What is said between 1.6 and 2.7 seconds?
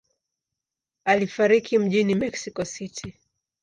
mjini Mexico